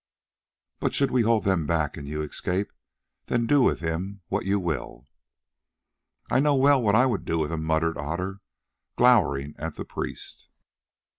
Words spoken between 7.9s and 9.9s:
Otter, glowering at the